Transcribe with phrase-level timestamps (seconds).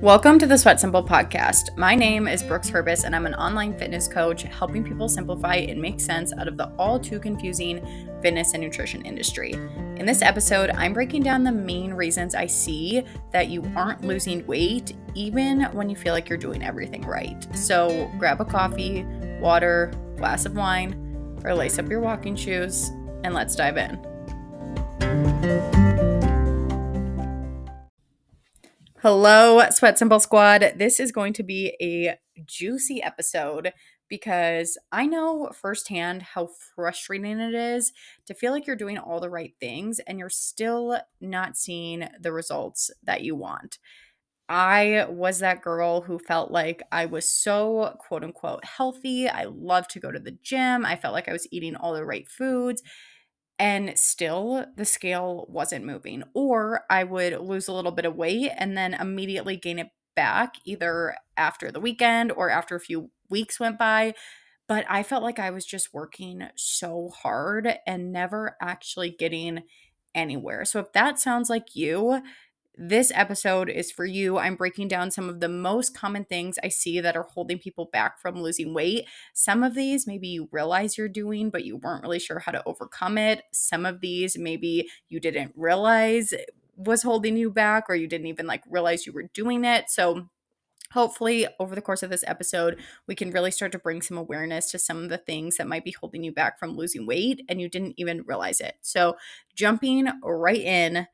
[0.00, 1.76] Welcome to the Sweat Simple podcast.
[1.76, 5.78] My name is Brooks Herbis, and I'm an online fitness coach helping people simplify and
[5.78, 7.86] make sense out of the all too confusing
[8.22, 9.52] fitness and nutrition industry.
[9.52, 14.46] In this episode, I'm breaking down the main reasons I see that you aren't losing
[14.46, 17.46] weight, even when you feel like you're doing everything right.
[17.54, 19.04] So grab a coffee,
[19.38, 20.94] water, glass of wine,
[21.44, 22.88] or lace up your walking shoes,
[23.22, 25.79] and let's dive in.
[29.02, 30.74] Hello, Sweat Simple Squad.
[30.76, 33.72] This is going to be a juicy episode
[34.10, 37.94] because I know firsthand how frustrating it is
[38.26, 42.30] to feel like you're doing all the right things and you're still not seeing the
[42.30, 43.78] results that you want.
[44.50, 49.30] I was that girl who felt like I was so quote unquote healthy.
[49.30, 50.84] I loved to go to the gym.
[50.84, 52.82] I felt like I was eating all the right foods
[53.60, 56.24] and still the scale wasn't moving.
[56.34, 60.54] Or I would lose a little bit of weight and then immediately gain it back
[60.64, 64.14] either after the weekend or after a few weeks went by.
[64.66, 69.64] But I felt like I was just working so hard and never actually getting
[70.14, 70.64] anywhere.
[70.64, 72.22] So if that sounds like you,
[72.76, 74.38] this episode is for you.
[74.38, 77.90] I'm breaking down some of the most common things I see that are holding people
[77.92, 79.06] back from losing weight.
[79.34, 82.62] Some of these maybe you realize you're doing, but you weren't really sure how to
[82.66, 83.42] overcome it.
[83.52, 86.32] Some of these maybe you didn't realize
[86.76, 89.90] was holding you back or you didn't even like realize you were doing it.
[89.90, 90.28] So
[90.92, 94.70] hopefully over the course of this episode we can really start to bring some awareness
[94.70, 97.60] to some of the things that might be holding you back from losing weight and
[97.60, 99.16] you didn't even realize it so
[99.54, 101.06] jumping right in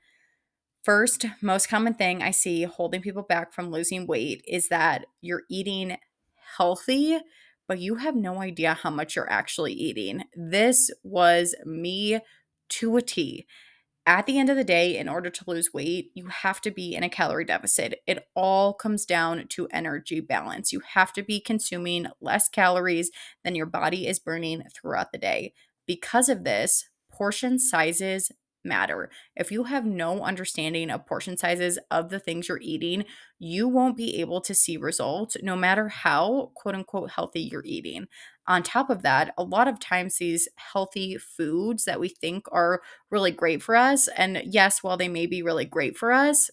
[0.87, 5.43] First, most common thing I see holding people back from losing weight is that you're
[5.51, 5.97] eating
[6.59, 7.19] healthy,
[7.67, 10.23] but you have no idea how much you're actually eating.
[10.37, 12.20] This was me
[12.69, 13.48] to a T.
[14.06, 16.95] At the end of the day, in order to lose weight, you have to be
[16.95, 17.98] in a calorie deficit.
[18.06, 20.73] It all comes down to energy balance.
[20.73, 23.11] You have to be consuming less calories
[23.43, 25.53] than your body is burning throughout the day.
[25.84, 28.31] Because of this, portion sizes
[28.66, 29.10] matter.
[29.34, 33.04] If you have no understanding of portion sizes of the things you're eating,
[33.38, 38.06] you won't be able to see results no matter how quote unquote healthy you're eating.
[38.49, 42.81] On top of that, a lot of times these healthy foods that we think are
[43.10, 46.50] really great for us, and yes, while they may be really great for us,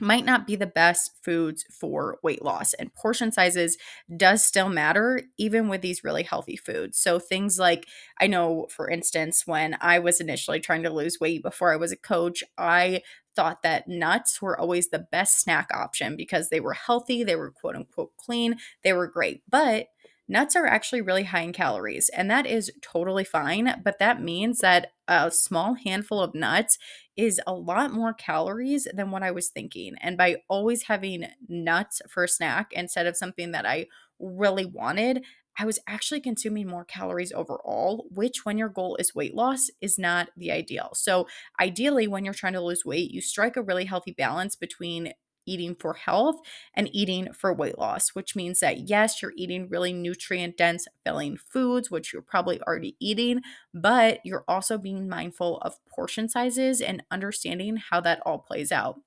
[0.00, 3.78] might not be the best foods for weight loss and portion sizes
[4.16, 7.86] does still matter even with these really healthy foods so things like
[8.20, 11.92] i know for instance when i was initially trying to lose weight before i was
[11.92, 13.00] a coach i
[13.36, 17.50] thought that nuts were always the best snack option because they were healthy they were
[17.50, 19.88] quote unquote clean they were great but
[20.28, 23.80] nuts are actually really high in calories, and that is totally fine.
[23.84, 26.78] But that means that a small handful of nuts
[27.16, 29.94] is a lot more calories than what I was thinking.
[30.00, 33.86] And by always having nuts for a snack instead of something that I
[34.18, 35.24] really wanted,
[35.56, 39.98] I was actually consuming more calories overall, which, when your goal is weight loss, is
[39.98, 40.90] not the ideal.
[40.94, 41.28] So,
[41.60, 45.12] ideally, when you're trying to lose weight, you strike a really healthy balance between
[45.46, 46.36] eating for health
[46.74, 51.36] and eating for weight loss, which means that yes, you're eating really nutrient dense, filling
[51.36, 53.40] foods, which you're probably already eating,
[53.72, 59.00] but you're also being mindful of portion sizes and understanding how that all plays out.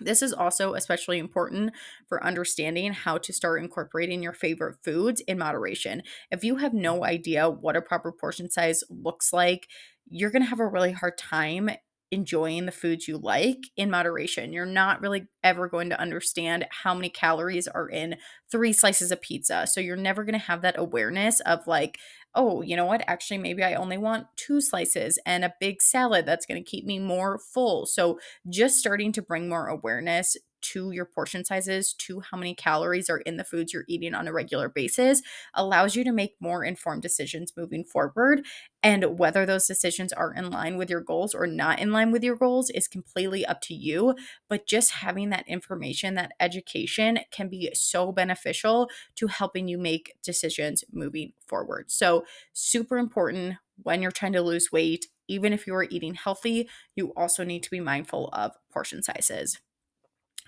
[0.00, 1.72] This is also especially important
[2.06, 6.02] for understanding how to start incorporating your favorite foods in moderation.
[6.30, 9.66] If you have no idea what a proper portion size looks like,
[10.08, 11.70] you're going to have a really hard time
[12.10, 14.52] enjoying the foods you like in moderation.
[14.52, 18.16] You're not really ever going to understand how many calories are in
[18.50, 19.66] three slices of pizza.
[19.66, 21.98] So you're never going to have that awareness of like,
[22.34, 23.04] oh, you know what?
[23.06, 26.84] Actually, maybe I only want two slices and a big salad that's going to keep
[26.84, 27.86] me more full.
[27.86, 33.08] So just starting to bring more awareness to your portion sizes, to how many calories
[33.10, 35.22] are in the foods you're eating on a regular basis,
[35.54, 38.44] allows you to make more informed decisions moving forward.
[38.82, 42.22] And whether those decisions are in line with your goals or not in line with
[42.22, 44.14] your goals is completely up to you.
[44.48, 50.14] But just having that information, that education can be so beneficial to helping you make
[50.22, 51.90] decisions moving forward.
[51.90, 55.06] So, super important when you're trying to lose weight.
[55.28, 59.58] Even if you are eating healthy, you also need to be mindful of portion sizes.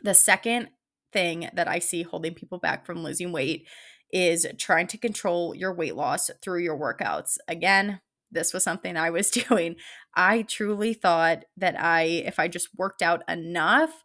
[0.03, 0.71] The second
[1.13, 3.67] thing that I see holding people back from losing weight
[4.13, 7.39] is trying to control your weight loss through your workouts.
[7.49, 8.01] Again,
[8.31, 9.77] this was something I was doing.
[10.15, 14.05] I truly thought that I if I just worked out enough,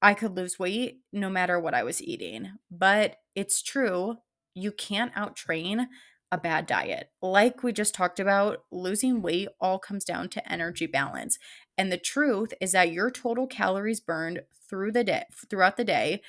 [0.00, 2.52] I could lose weight no matter what I was eating.
[2.70, 4.16] But it's true,
[4.54, 5.86] you can't outtrain
[6.30, 7.10] a bad diet.
[7.22, 11.38] Like we just talked about, losing weight all comes down to energy balance.
[11.78, 16.20] And the truth is that your total calories burned through the day throughout the day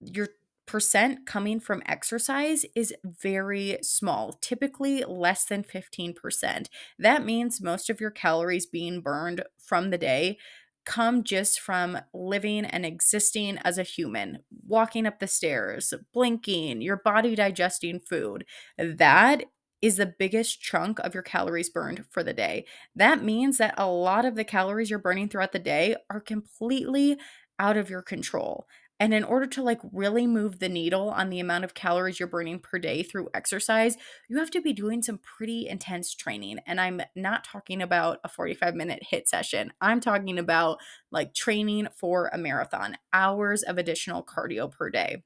[0.00, 0.28] your
[0.66, 6.68] percent coming from exercise is very small, typically less than 15%.
[6.98, 10.38] That means most of your calories being burned from the day
[10.86, 16.96] come just from living and existing as a human, walking up the stairs, blinking, your
[16.96, 18.44] body digesting food.
[18.78, 19.42] That
[19.82, 22.66] is the biggest chunk of your calories burned for the day.
[22.94, 27.18] That means that a lot of the calories you're burning throughout the day are completely
[27.58, 28.66] out of your control.
[28.98, 32.28] And in order to like really move the needle on the amount of calories you're
[32.28, 33.96] burning per day through exercise,
[34.28, 36.58] you have to be doing some pretty intense training.
[36.66, 39.72] And I'm not talking about a 45 minute HIIT session.
[39.80, 40.80] I'm talking about
[41.10, 45.22] like training for a marathon, hours of additional cardio per day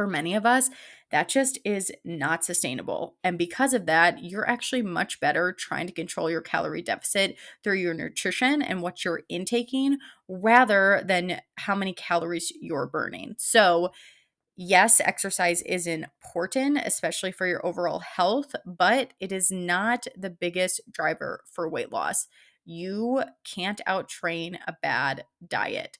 [0.00, 0.70] for many of us,
[1.10, 3.16] that just is not sustainable.
[3.22, 7.74] And because of that, you're actually much better trying to control your calorie deficit through
[7.74, 13.34] your nutrition and what you're intaking rather than how many calories you're burning.
[13.36, 13.90] So,
[14.56, 20.80] yes, exercise is important, especially for your overall health, but it is not the biggest
[20.90, 22.26] driver for weight loss.
[22.64, 25.98] You can't outtrain a bad diet.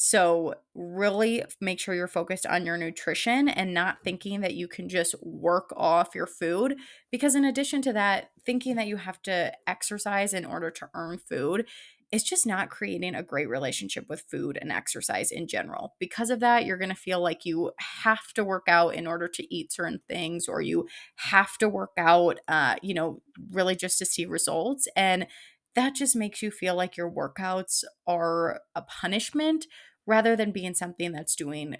[0.00, 4.88] So, really make sure you're focused on your nutrition and not thinking that you can
[4.88, 6.76] just work off your food.
[7.10, 11.18] Because, in addition to that, thinking that you have to exercise in order to earn
[11.18, 11.66] food
[12.12, 15.94] is just not creating a great relationship with food and exercise in general.
[15.98, 19.28] Because of that, you're going to feel like you have to work out in order
[19.28, 20.86] to eat certain things, or you
[21.16, 24.86] have to work out, uh, you know, really just to see results.
[24.96, 25.26] And
[25.74, 29.66] that just makes you feel like your workouts are a punishment
[30.06, 31.76] rather than being something that's doing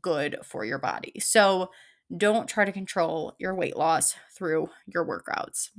[0.00, 1.12] good for your body.
[1.20, 1.70] So
[2.16, 5.70] don't try to control your weight loss through your workouts.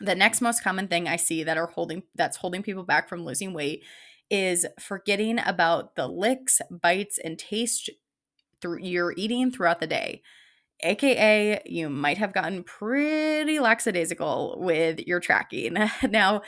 [0.00, 3.24] The next most common thing I see that are holding that's holding people back from
[3.24, 3.82] losing weight
[4.30, 7.90] is forgetting about the licks, bites and taste
[8.60, 10.22] through you're eating throughout the day.
[10.82, 15.76] AKA, you might have gotten pretty lackadaisical with your tracking.
[16.08, 16.42] now,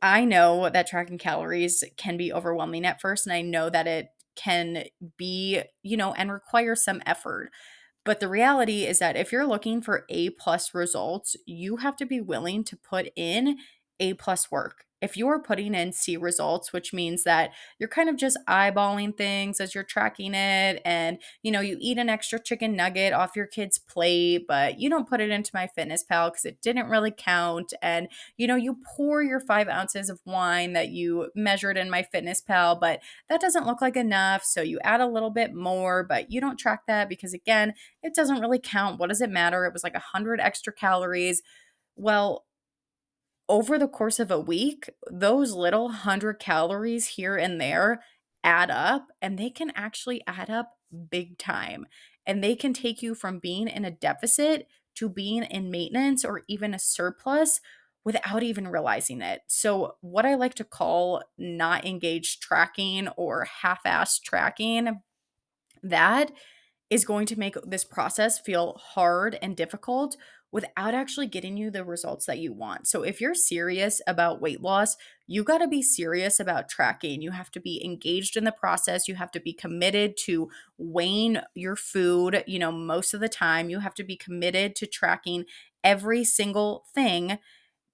[0.00, 4.08] I know that tracking calories can be overwhelming at first, and I know that it
[4.36, 4.84] can
[5.16, 7.50] be, you know, and require some effort.
[8.04, 12.06] But the reality is that if you're looking for A plus results, you have to
[12.06, 13.56] be willing to put in
[13.98, 18.16] A plus work if you're putting in C results, which means that you're kind of
[18.16, 22.74] just eyeballing things as you're tracking it, and you know, you eat an extra chicken
[22.74, 26.88] nugget off your kid's plate, but you don't put it into MyFitnessPal because it didn't
[26.88, 31.76] really count, and you know, you pour your five ounces of wine that you measured
[31.76, 36.02] in MyFitnessPal, but that doesn't look like enough, so you add a little bit more,
[36.02, 38.98] but you don't track that because again, it doesn't really count.
[38.98, 39.66] What does it matter?
[39.66, 41.42] It was like a hundred extra calories.
[41.96, 42.44] Well,
[43.48, 48.02] over the course of a week, those little 100 calories here and there
[48.42, 50.72] add up and they can actually add up
[51.10, 51.86] big time.
[52.26, 56.42] And they can take you from being in a deficit to being in maintenance or
[56.48, 57.60] even a surplus
[58.04, 59.40] without even realizing it.
[59.46, 65.00] So, what I like to call not engaged tracking or half assed tracking,
[65.82, 66.32] that
[66.90, 70.16] is going to make this process feel hard and difficult
[70.54, 72.86] without actually getting you the results that you want.
[72.86, 74.96] So, if you're serious about weight loss,
[75.26, 77.20] you got to be serious about tracking.
[77.20, 79.08] You have to be engaged in the process.
[79.08, 83.68] You have to be committed to weighing your food, you know, most of the time.
[83.68, 85.44] You have to be committed to tracking
[85.82, 87.40] every single thing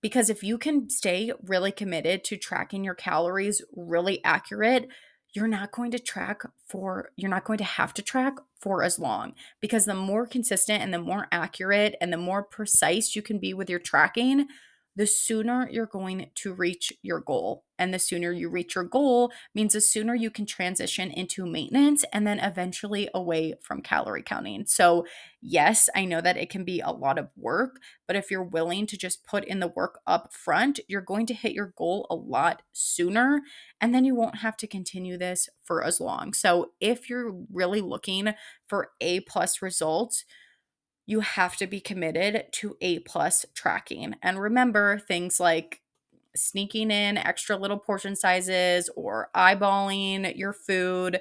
[0.03, 4.89] because if you can stay really committed to tracking your calories really accurate,
[5.33, 8.99] you're not going to track for you're not going to have to track for as
[8.99, 13.39] long because the more consistent and the more accurate and the more precise you can
[13.39, 14.47] be with your tracking
[14.97, 17.65] the sooner you're going to reach your goal.
[17.79, 22.05] And the sooner you reach your goal means the sooner you can transition into maintenance
[22.13, 24.67] and then eventually away from calorie counting.
[24.67, 25.07] So,
[25.41, 28.87] yes, I know that it can be a lot of work, but if you're willing
[28.89, 32.15] to just put in the work up front, you're going to hit your goal a
[32.15, 33.41] lot sooner.
[33.81, 36.35] And then you won't have to continue this for as long.
[36.35, 38.35] So, if you're really looking
[38.69, 40.27] for A plus results,
[41.11, 44.15] you have to be committed to A plus tracking.
[44.23, 45.81] And remember things like
[46.37, 51.21] sneaking in extra little portion sizes or eyeballing your food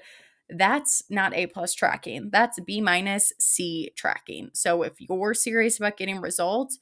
[0.52, 2.30] that's not a plus tracking.
[2.32, 4.50] That's b minus c tracking.
[4.54, 6.80] So if you're serious about getting results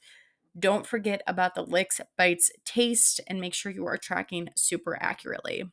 [0.58, 5.64] don't forget about the licks bites taste and make sure you are tracking super accurately.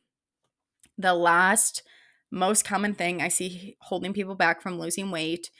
[0.96, 1.82] The last
[2.30, 5.50] most common thing i see holding people back from losing weight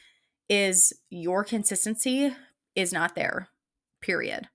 [0.48, 2.34] is your consistency
[2.74, 3.48] is not there,
[4.00, 4.48] period.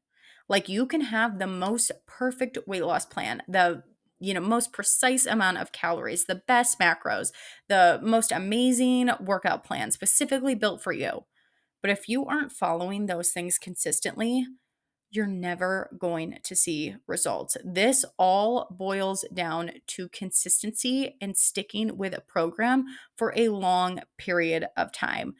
[0.47, 3.83] Like you can have the most perfect weight loss plan, the
[4.19, 7.31] you know most precise amount of calories the best macros
[7.69, 11.25] the most amazing workout plan specifically built for you
[11.81, 14.45] but if you aren't following those things consistently
[15.11, 17.57] you're never going to see results.
[17.63, 22.85] This all boils down to consistency and sticking with a program
[23.17, 25.35] for a long period of time.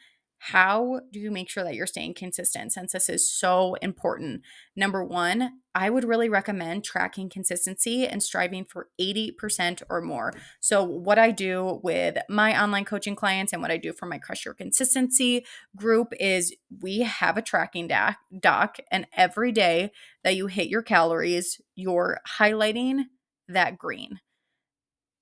[0.45, 4.41] How do you make sure that you're staying consistent since this is so important?
[4.75, 10.33] Number one, I would really recommend tracking consistency and striving for 80% or more.
[10.59, 14.17] So, what I do with my online coaching clients and what I do for my
[14.17, 15.45] Crush Your Consistency
[15.75, 19.91] group is we have a tracking doc, doc and every day
[20.23, 23.03] that you hit your calories, you're highlighting
[23.47, 24.21] that green.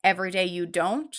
[0.02, 1.14] Every day you don't,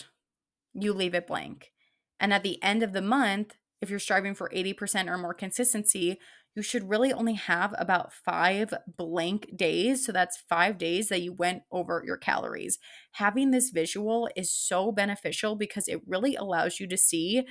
[0.72, 1.72] you leave it blank.
[2.18, 6.18] And at the end of the month, if you're striving for 80% or more consistency,
[6.54, 10.04] you should really only have about five blank days.
[10.04, 12.78] So that's five days that you went over your calories.
[13.12, 17.46] Having this visual is so beneficial because it really allows you to see,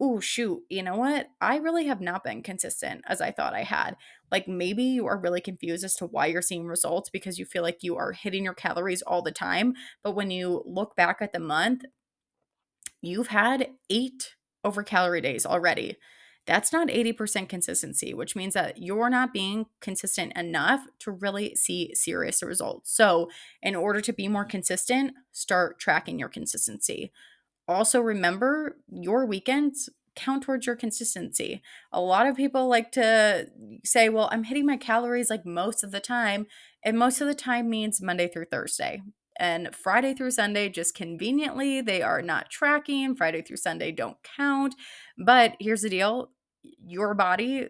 [0.00, 1.28] oh, shoot, you know what?
[1.40, 3.96] I really have not been consistent as I thought I had.
[4.30, 7.62] Like maybe you are really confused as to why you're seeing results because you feel
[7.62, 9.74] like you are hitting your calories all the time.
[10.02, 11.82] But when you look back at the month,
[13.02, 15.96] you've had eight over calorie days already.
[16.46, 21.94] That's not 80% consistency, which means that you're not being consistent enough to really see
[21.94, 22.94] serious results.
[22.94, 23.30] So,
[23.62, 27.12] in order to be more consistent, start tracking your consistency.
[27.66, 31.62] Also, remember your weekends count towards your consistency.
[31.92, 33.48] A lot of people like to
[33.84, 36.46] say, well, I'm hitting my calories like most of the time.
[36.84, 39.02] And most of the time means Monday through Thursday
[39.38, 43.16] and Friday through Sunday, just conveniently, they are not tracking.
[43.16, 44.74] Friday through Sunday don't count.
[45.18, 46.30] But here's the deal
[46.62, 47.68] your body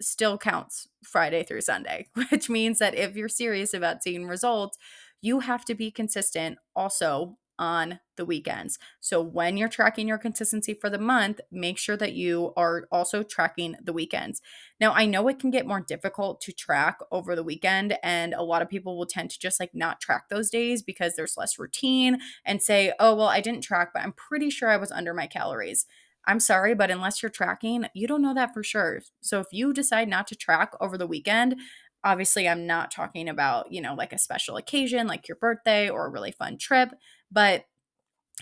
[0.00, 4.78] still counts Friday through Sunday, which means that if you're serious about seeing results,
[5.20, 8.78] you have to be consistent also on the weekends.
[9.00, 13.22] So when you're tracking your consistency for the month, make sure that you are also
[13.22, 14.40] tracking the weekends.
[14.80, 18.42] Now, I know it can get more difficult to track over the weekend and a
[18.42, 21.58] lot of people will tend to just like not track those days because there's less
[21.58, 25.14] routine and say, "Oh, well, I didn't track, but I'm pretty sure I was under
[25.14, 25.86] my calories."
[26.26, 29.02] I'm sorry, but unless you're tracking, you don't know that for sure.
[29.20, 31.56] So if you decide not to track over the weekend,
[32.04, 36.06] obviously I'm not talking about, you know, like a special occasion like your birthday or
[36.06, 36.90] a really fun trip,
[37.32, 37.64] but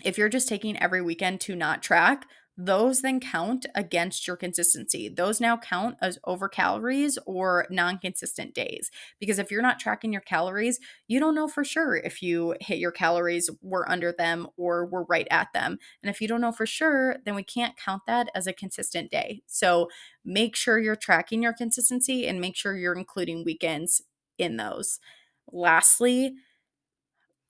[0.04, 5.08] if you're just taking every weekend to not track, those then count against your consistency.
[5.08, 8.90] Those now count as over calories or non consistent days.
[9.18, 10.78] Because if you're not tracking your calories,
[11.08, 15.04] you don't know for sure if you hit your calories, were under them, or were
[15.04, 15.78] right at them.
[16.02, 19.10] And if you don't know for sure, then we can't count that as a consistent
[19.10, 19.42] day.
[19.46, 19.88] So
[20.24, 24.02] make sure you're tracking your consistency and make sure you're including weekends
[24.38, 25.00] in those.
[25.50, 26.34] Lastly,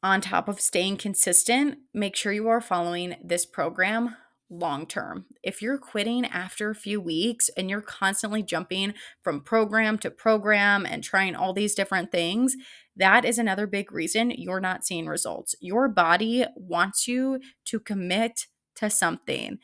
[0.02, 4.16] on top of staying consistent, make sure you are following this program
[4.52, 5.25] long term.
[5.42, 10.85] If you're quitting after a few weeks and you're constantly jumping from program to program
[10.85, 12.54] and trying all these different things,
[12.94, 15.54] that is another big reason you're not seeing results.
[15.61, 19.59] Your body wants you to commit to something.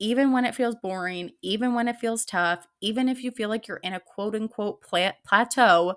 [0.00, 3.68] Even when it feels boring, even when it feels tough, even if you feel like
[3.68, 5.94] you're in a quote unquote plateau,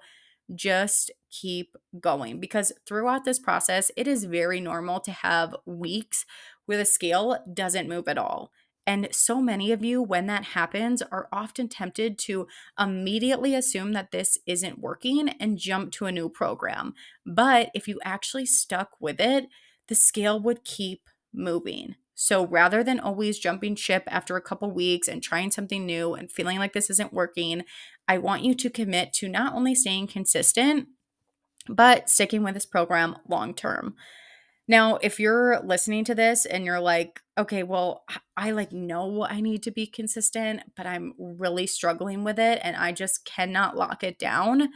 [0.54, 6.24] just keep going because throughout this process, it is very normal to have weeks
[6.66, 8.52] where the scale doesn't move at all.
[8.88, 12.48] And so many of you, when that happens, are often tempted to
[12.80, 16.94] immediately assume that this isn't working and jump to a new program.
[17.26, 19.48] But if you actually stuck with it,
[19.88, 21.96] the scale would keep moving.
[22.14, 26.32] So rather than always jumping ship after a couple weeks and trying something new and
[26.32, 27.64] feeling like this isn't working,
[28.08, 30.88] I want you to commit to not only staying consistent,
[31.68, 33.96] but sticking with this program long term.
[34.68, 38.04] Now, if you're listening to this and you're like, okay, well,
[38.36, 42.76] I like know I need to be consistent, but I'm really struggling with it and
[42.76, 44.70] I just cannot lock it down,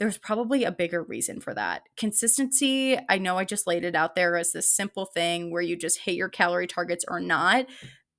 [0.00, 1.82] there's probably a bigger reason for that.
[1.96, 5.76] Consistency, I know I just laid it out there as this simple thing where you
[5.76, 7.66] just hit your calorie targets or not,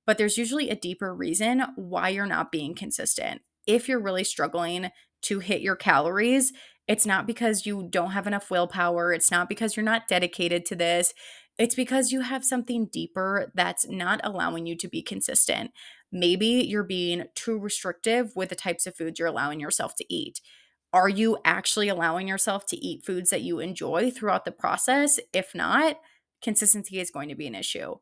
[0.06, 3.42] but there's usually a deeper reason why you're not being consistent.
[3.66, 4.90] If you're really struggling
[5.22, 6.52] to hit your calories,
[6.92, 9.14] it's not because you don't have enough willpower.
[9.14, 11.14] It's not because you're not dedicated to this.
[11.56, 15.70] It's because you have something deeper that's not allowing you to be consistent.
[16.12, 20.42] Maybe you're being too restrictive with the types of foods you're allowing yourself to eat.
[20.92, 25.18] Are you actually allowing yourself to eat foods that you enjoy throughout the process?
[25.32, 25.96] If not,
[26.42, 27.94] consistency is going to be an issue.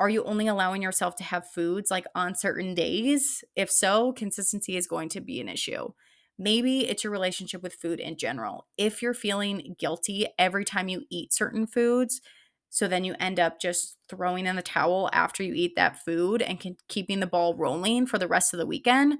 [0.00, 3.44] Are you only allowing yourself to have foods like on certain days?
[3.54, 5.90] If so, consistency is going to be an issue.
[6.38, 8.66] Maybe it's your relationship with food in general.
[8.76, 12.20] If you're feeling guilty every time you eat certain foods,
[12.70, 16.42] so then you end up just throwing in the towel after you eat that food
[16.42, 19.18] and can, keeping the ball rolling for the rest of the weekend,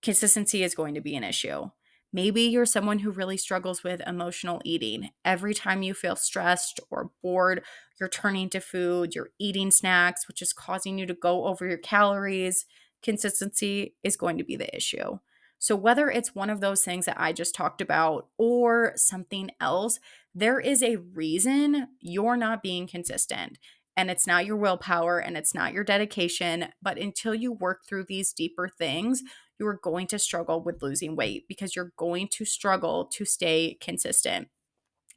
[0.00, 1.68] consistency is going to be an issue.
[2.12, 5.10] Maybe you're someone who really struggles with emotional eating.
[5.22, 7.62] Every time you feel stressed or bored,
[8.00, 11.76] you're turning to food, you're eating snacks, which is causing you to go over your
[11.76, 12.64] calories.
[13.02, 15.18] Consistency is going to be the issue.
[15.58, 19.98] So, whether it's one of those things that I just talked about or something else,
[20.34, 23.58] there is a reason you're not being consistent.
[23.96, 26.66] And it's not your willpower and it's not your dedication.
[26.82, 29.22] But until you work through these deeper things,
[29.58, 33.78] you are going to struggle with losing weight because you're going to struggle to stay
[33.80, 34.48] consistent.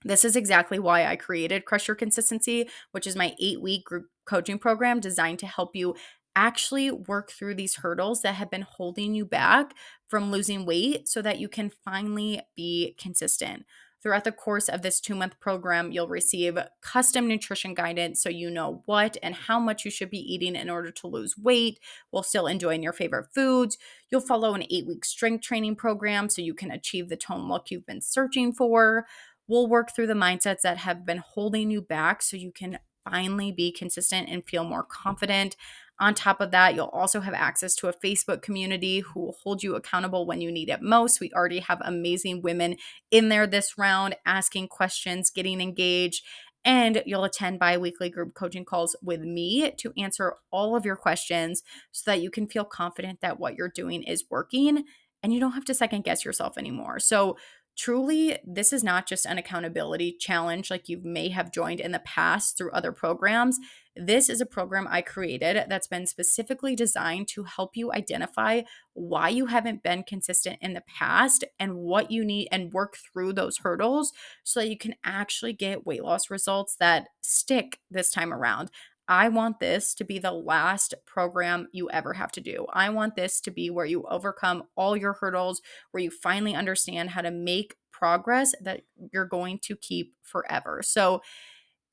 [0.05, 4.05] This is exactly why I created Crush Your Consistency, which is my eight week group
[4.25, 5.96] coaching program designed to help you
[6.36, 9.74] actually work through these hurdles that have been holding you back
[10.08, 13.66] from losing weight so that you can finally be consistent.
[14.02, 18.50] Throughout the course of this two month program, you'll receive custom nutrition guidance so you
[18.50, 22.24] know what and how much you should be eating in order to lose weight while
[22.24, 23.78] still enjoying your favorite foods.
[24.10, 27.70] You'll follow an eight week strength training program so you can achieve the tone look
[27.70, 29.06] you've been searching for.
[29.50, 33.52] We'll work through the mindsets that have been holding you back so you can finally
[33.52, 35.58] be consistent and feel more confident.
[36.00, 39.63] On top of that, you'll also have access to a Facebook community who will hold
[39.63, 41.20] you accountable when you need it most.
[41.20, 42.77] We already have amazing women
[43.12, 46.24] in there this round asking questions, getting engaged,
[46.63, 50.96] and you'll attend bi weekly group coaching calls with me to answer all of your
[50.96, 54.86] questions so that you can feel confident that what you're doing is working
[55.22, 57.00] and you don't have to second guess yourself anymore.
[57.00, 57.38] So,
[57.80, 62.00] truly, this is not just an accountability challenge like you may have joined in the
[62.00, 63.58] past through other programs.
[63.96, 69.30] This is a program I created that's been specifically designed to help you identify why
[69.30, 73.60] you haven't been consistent in the past and what you need and work through those
[73.60, 74.12] hurdles
[74.44, 78.72] so that you can actually get weight loss results that stick this time around.
[79.10, 82.67] I want this to be the last program you ever have to do.
[82.72, 87.10] I want this to be where you overcome all your hurdles, where you finally understand
[87.10, 90.82] how to make progress that you're going to keep forever.
[90.84, 91.22] So,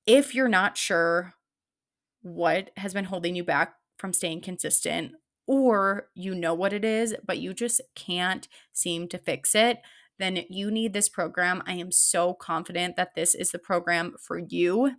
[0.07, 1.35] if you're not sure
[2.22, 5.12] what has been holding you back from staying consistent,
[5.46, 9.79] or you know what it is, but you just can't seem to fix it,
[10.18, 11.62] then you need this program.
[11.66, 14.92] I am so confident that this is the program for you.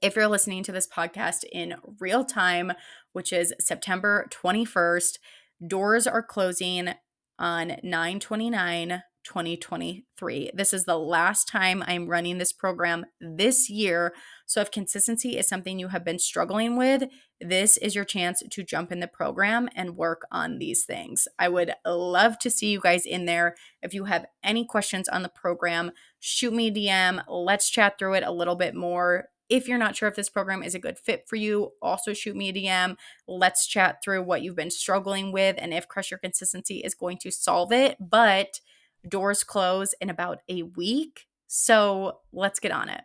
[0.00, 2.72] If you're listening to this podcast in real time,
[3.12, 5.18] which is September 21st,
[5.66, 6.90] doors are closing
[7.36, 10.52] on 929 2023.
[10.54, 14.14] This is the last time I'm running this program this year.
[14.46, 17.02] So, if consistency is something you have been struggling with,
[17.40, 21.26] this is your chance to jump in the program and work on these things.
[21.40, 23.56] I would love to see you guys in there.
[23.82, 27.22] If you have any questions on the program, shoot me a DM.
[27.28, 29.26] Let's chat through it a little bit more.
[29.48, 32.36] If you're not sure if this program is a good fit for you, also shoot
[32.36, 32.96] me a DM.
[33.26, 37.18] Let's chat through what you've been struggling with and if Crush Your Consistency is going
[37.18, 37.96] to solve it.
[37.98, 38.60] But
[39.08, 41.26] Doors close in about a week.
[41.46, 43.02] So let's get on it.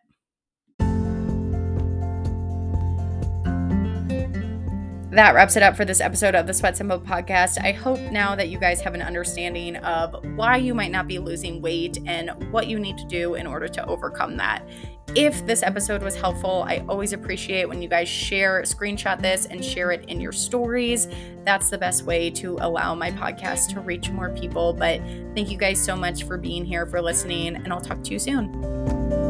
[5.13, 7.63] That wraps it up for this episode of the Sweat Simple podcast.
[7.63, 11.19] I hope now that you guys have an understanding of why you might not be
[11.19, 14.67] losing weight and what you need to do in order to overcome that.
[15.15, 19.63] If this episode was helpful, I always appreciate when you guys share, screenshot this, and
[19.63, 21.07] share it in your stories.
[21.43, 24.73] That's the best way to allow my podcast to reach more people.
[24.73, 24.99] But
[25.35, 28.17] thank you guys so much for being here, for listening, and I'll talk to you
[28.19, 29.22] soon.